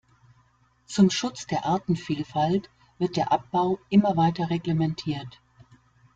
[0.87, 5.39] Zum Schutz der Artenvielfalt wird der Abbau immer weiter reglementiert.